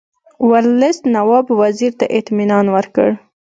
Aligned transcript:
ورلسټ 0.49 1.03
نواب 1.15 1.45
وزیر 1.61 1.91
ته 1.99 2.05
اطمینان 2.19 2.65
ورکړ. 2.75 3.09